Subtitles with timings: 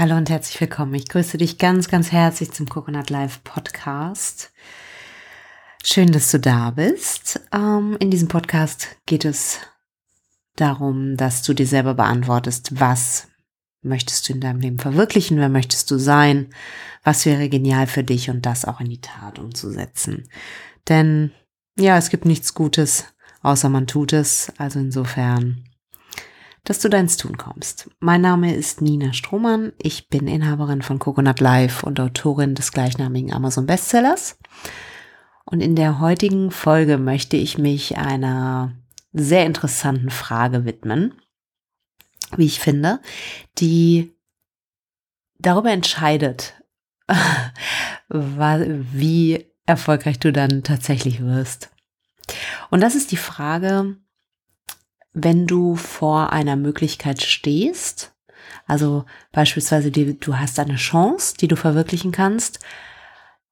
[0.00, 0.94] Hallo und herzlich willkommen.
[0.94, 4.50] Ich grüße dich ganz, ganz herzlich zum Coconut Live Podcast.
[5.84, 7.38] Schön, dass du da bist.
[7.52, 9.58] Ähm, in diesem Podcast geht es
[10.56, 13.28] darum, dass du dir selber beantwortest, was
[13.82, 16.48] möchtest du in deinem Leben verwirklichen, wer möchtest du sein,
[17.04, 20.30] was wäre genial für dich und das auch in die Tat umzusetzen.
[20.88, 21.30] Denn
[21.78, 23.04] ja, es gibt nichts Gutes,
[23.42, 24.50] außer man tut es.
[24.56, 25.62] Also insofern
[26.70, 27.90] dass du deins Tun kommst.
[27.98, 29.72] Mein Name ist Nina Strohmann.
[29.82, 34.38] Ich bin Inhaberin von Coconut Life und Autorin des gleichnamigen Amazon Bestsellers.
[35.44, 38.70] Und in der heutigen Folge möchte ich mich einer
[39.12, 41.20] sehr interessanten Frage widmen,
[42.36, 43.00] wie ich finde,
[43.58, 44.14] die
[45.40, 46.54] darüber entscheidet,
[48.08, 51.72] wie erfolgreich du dann tatsächlich wirst.
[52.70, 53.96] Und das ist die Frage,
[55.12, 58.12] wenn du vor einer Möglichkeit stehst,
[58.66, 62.60] also beispielsweise die, du hast eine Chance, die du verwirklichen kannst,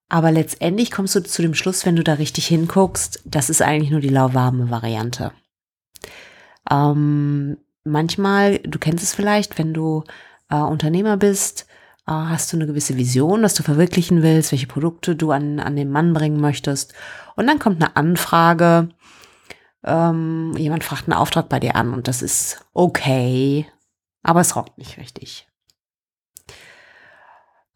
[0.08, 3.90] aber letztendlich kommst du zu dem Schluss, wenn du da richtig hinguckst, das ist eigentlich
[3.90, 5.32] nur die lauwarme Variante.
[6.70, 10.04] Ähm, manchmal, du kennst es vielleicht, wenn du
[10.50, 11.66] äh, Unternehmer bist,
[12.06, 15.76] äh, hast du eine gewisse Vision, was du verwirklichen willst, welche Produkte du an, an
[15.76, 16.94] den Mann bringen möchtest.
[17.36, 18.88] Und dann kommt eine Anfrage
[19.88, 23.66] ähm, jemand fragt einen Auftrag bei dir an und das ist okay,
[24.22, 25.48] aber es rockt nicht richtig.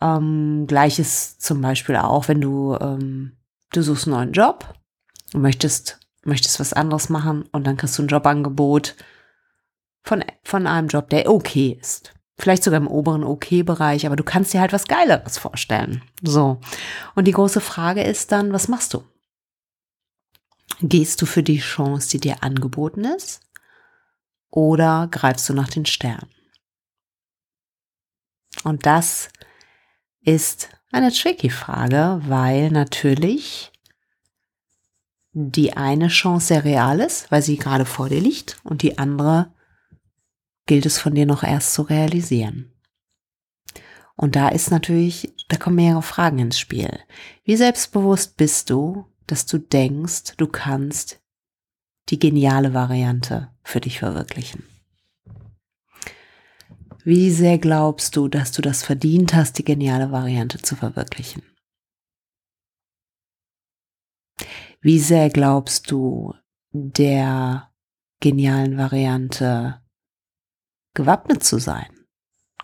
[0.01, 3.39] Ähm, Gleiches zum Beispiel auch, wenn du, ähm,
[3.73, 4.75] du suchst einen neuen Job
[5.33, 8.97] und möchtest, möchtest was anderes machen und dann kriegst du ein Jobangebot
[10.03, 12.13] von, von einem Job, der okay ist.
[12.39, 16.03] Vielleicht sogar im oberen Okay-Bereich, aber du kannst dir halt was Geileres vorstellen.
[16.23, 16.61] So.
[17.15, 19.05] Und die große Frage ist dann, was machst du?
[20.83, 23.41] Gehst du für die Chance, die dir angeboten ist?
[24.51, 26.29] Oder greifst du nach den Sternen?
[28.65, 29.31] Und das
[30.21, 33.73] ist eine tricky Frage, weil natürlich
[35.33, 39.55] die eine Chance sehr real ist, weil sie gerade vor dir liegt und die andere
[40.67, 42.73] gilt es von dir noch erst zu realisieren.
[44.17, 47.01] Und da ist natürlich, da kommen mehrere Fragen ins Spiel.
[47.45, 51.21] Wie selbstbewusst bist du, dass du denkst, du kannst
[52.09, 54.65] die geniale Variante für dich verwirklichen.
[57.05, 61.43] Wie sehr glaubst du, dass du das verdient hast, die geniale Variante zu verwirklichen?
[64.81, 66.35] Wie sehr glaubst du,
[66.73, 67.73] der
[68.21, 69.81] genialen Variante
[70.95, 72.07] gewappnet zu sein,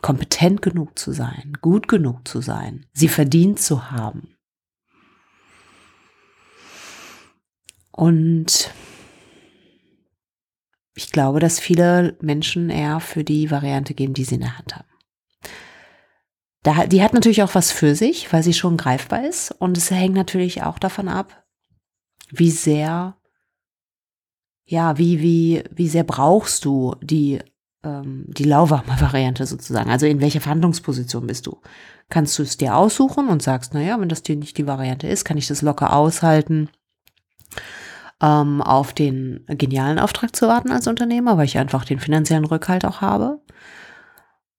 [0.02, 4.37] kompetent genug zu sein, gut genug zu sein, sie verdient zu haben?
[7.98, 8.72] Und
[10.94, 14.76] ich glaube, dass viele Menschen eher für die Variante gehen, die sie in der Hand
[14.76, 14.88] haben.
[16.62, 19.50] Da, die hat natürlich auch was für sich, weil sie schon greifbar ist.
[19.50, 21.44] Und es hängt natürlich auch davon ab,
[22.30, 23.16] wie sehr,
[24.64, 27.40] ja, wie, wie, wie sehr brauchst du die,
[27.82, 29.90] ähm, die lauwarme Variante sozusagen.
[29.90, 31.60] Also in welcher Verhandlungsposition bist du?
[32.10, 35.24] Kannst du es dir aussuchen und sagst, naja, wenn das dir nicht die Variante ist,
[35.24, 36.70] kann ich das locker aushalten
[38.22, 42.84] ähm, auf den genialen Auftrag zu warten als Unternehmer, weil ich einfach den finanziellen Rückhalt
[42.84, 43.40] auch habe.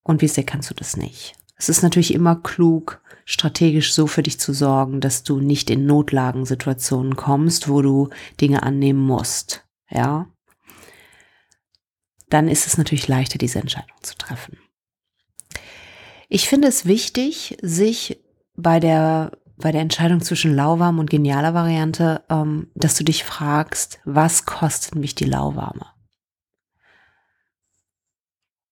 [0.03, 1.35] Und wie sehr kannst du das nicht?
[1.55, 5.85] Es ist natürlich immer klug, strategisch so für dich zu sorgen, dass du nicht in
[5.85, 8.09] Notlagensituationen kommst, wo du
[8.39, 9.67] Dinge annehmen musst.
[9.89, 10.27] Ja.
[12.29, 14.57] Dann ist es natürlich leichter, diese Entscheidung zu treffen.
[16.29, 18.19] Ich finde es wichtig, sich
[18.55, 23.99] bei der bei der Entscheidung zwischen lauwarm und genialer Variante, ähm, dass du dich fragst,
[24.05, 25.85] was kostet mich die lauwarme?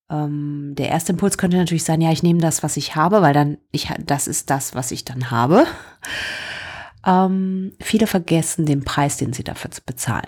[0.09, 3.33] Ähm, der erste Impuls könnte natürlich sein, ja, ich nehme das, was ich habe, weil
[3.33, 5.65] dann ich das ist das, was ich dann habe.
[7.05, 10.27] Ähm, viele vergessen den Preis, den sie dafür bezahlen.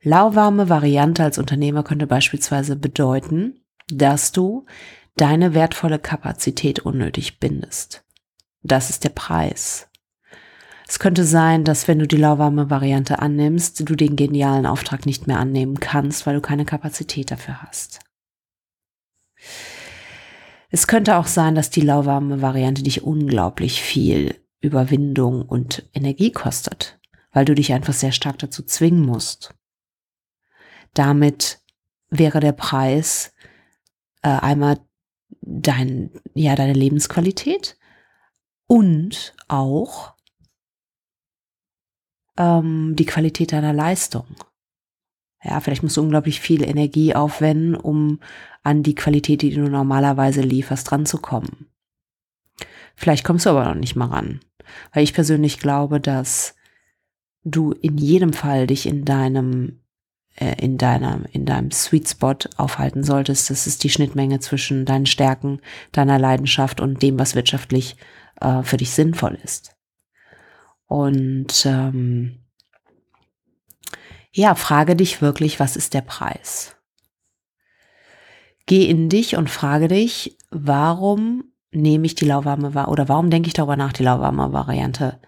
[0.00, 4.66] Lauwarme Variante als Unternehmer könnte beispielsweise bedeuten, dass du
[5.16, 8.05] deine wertvolle Kapazität unnötig bindest.
[8.66, 9.88] Das ist der Preis.
[10.88, 15.26] Es könnte sein, dass wenn du die lauwarme Variante annimmst, du den genialen Auftrag nicht
[15.26, 18.00] mehr annehmen kannst, weil du keine Kapazität dafür hast.
[20.70, 26.98] Es könnte auch sein, dass die lauwarme Variante dich unglaublich viel Überwindung und Energie kostet,
[27.32, 29.54] weil du dich einfach sehr stark dazu zwingen musst.
[30.94, 31.60] Damit
[32.10, 33.32] wäre der Preis
[34.22, 34.78] äh, einmal
[35.40, 37.76] dein, ja, deine Lebensqualität,
[38.66, 40.14] und auch
[42.36, 44.26] ähm, die Qualität deiner Leistung.
[45.42, 48.20] Ja, vielleicht musst du unglaublich viel Energie aufwenden, um
[48.62, 51.68] an die Qualität, die du normalerweise lieferst, ranzukommen.
[52.96, 54.40] Vielleicht kommst du aber noch nicht mal ran.
[54.92, 56.56] Weil ich persönlich glaube, dass
[57.44, 59.80] du in jedem Fall dich in deinem
[60.34, 63.50] äh, in deinem in deinem Sweet Spot aufhalten solltest.
[63.50, 65.60] Das ist die Schnittmenge zwischen deinen Stärken,
[65.92, 67.96] deiner Leidenschaft und dem, was wirtschaftlich
[68.40, 69.76] äh, für dich sinnvoll ist.
[70.86, 72.44] Und ähm,
[74.32, 76.76] ja, frage dich wirklich, was ist der Preis?
[78.66, 83.54] Geh in dich und frage dich, warum nehme ich die lauwarme oder warum denke ich
[83.54, 85.20] darüber nach, die lauwarme Variante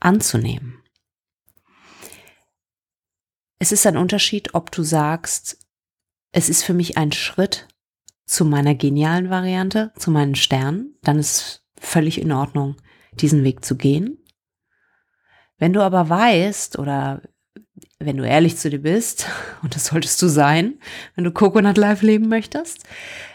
[0.00, 0.82] anzunehmen?
[3.58, 5.58] Es ist ein Unterschied, ob du sagst,
[6.32, 7.68] es ist für mich ein Schritt
[8.26, 12.76] zu meiner genialen Variante, zu meinen Sternen, dann ist völlig in Ordnung,
[13.12, 14.18] diesen Weg zu gehen.
[15.58, 17.22] Wenn du aber weißt oder
[17.98, 19.26] wenn du ehrlich zu dir bist,
[19.62, 20.74] und das solltest du sein,
[21.14, 22.84] wenn du Coconut Life leben möchtest,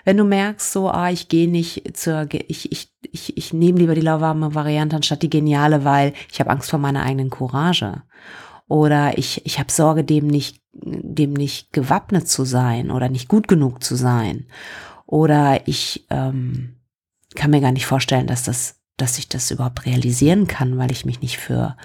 [0.05, 3.95] wenn du merkst, so, ah, ich gehe nicht zur, ich, ich, ich, ich nehme lieber
[3.95, 8.03] die lauwarme Variante anstatt die geniale, weil ich habe Angst vor meiner eigenen Courage.
[8.67, 13.47] Oder ich, ich habe Sorge, dem nicht, dem nicht gewappnet zu sein oder nicht gut
[13.47, 14.45] genug zu sein.
[15.07, 16.78] Oder ich ähm,
[17.35, 21.05] kann mir gar nicht vorstellen, dass das, dass ich das überhaupt realisieren kann, weil ich
[21.05, 21.75] mich nicht für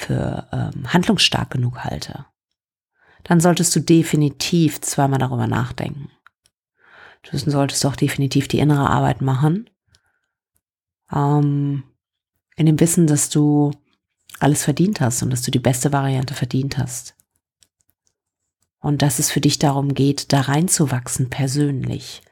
[0.00, 2.24] für ähm, handlungsstark genug halte,
[3.24, 6.10] dann solltest du definitiv zweimal darüber nachdenken.
[7.22, 9.68] Du solltest auch definitiv die innere Arbeit machen,
[11.12, 11.84] ähm,
[12.56, 13.72] in dem Wissen, dass du
[14.38, 17.14] alles verdient hast und dass du die beste Variante verdient hast.
[18.80, 22.22] Und dass es für dich darum geht, da reinzuwachsen persönlich.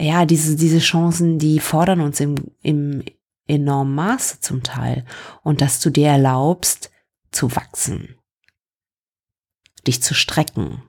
[0.00, 3.02] Ja, diese, diese Chancen, die fordern uns im, im,
[3.48, 5.04] enormem Maße zum Teil
[5.42, 6.90] und dass du dir erlaubst
[7.32, 8.16] zu wachsen,
[9.86, 10.82] dich zu strecken,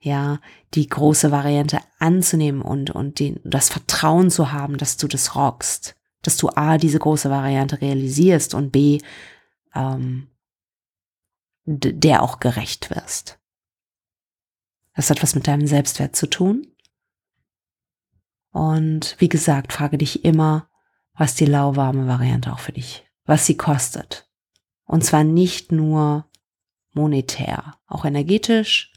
[0.00, 0.40] ja,
[0.74, 5.94] die große Variante anzunehmen und, und den, das Vertrauen zu haben, dass du das rockst,
[6.22, 9.00] dass du A, diese große Variante realisierst und B,
[9.74, 10.28] ähm,
[11.64, 13.38] der auch gerecht wirst.
[14.94, 16.66] Das hat was mit deinem Selbstwert zu tun.
[18.52, 20.68] Und wie gesagt, frage dich immer,
[21.14, 24.28] was die lauwarme Variante auch für dich, was sie kostet.
[24.84, 26.26] Und zwar nicht nur
[26.92, 28.92] monetär, auch energetisch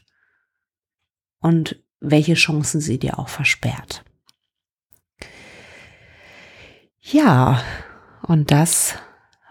[1.40, 4.04] und welche Chancen sie dir auch versperrt.
[7.00, 7.62] Ja,
[8.22, 8.96] und das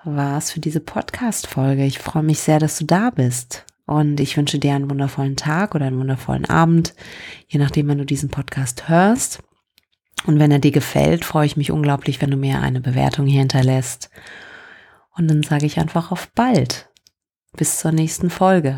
[0.03, 1.85] war's für diese Podcast-Folge.
[1.85, 3.65] Ich freue mich sehr, dass du da bist.
[3.85, 6.95] Und ich wünsche dir einen wundervollen Tag oder einen wundervollen Abend,
[7.47, 9.44] je nachdem, wann du diesen Podcast hörst.
[10.25, 13.39] Und wenn er dir gefällt, freue ich mich unglaublich, wenn du mir eine Bewertung hier
[13.39, 14.09] hinterlässt.
[15.15, 16.89] Und dann sage ich einfach auf bald.
[17.55, 18.77] Bis zur nächsten Folge.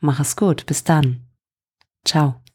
[0.00, 0.66] Mach es gut.
[0.66, 1.26] Bis dann.
[2.04, 2.45] Ciao.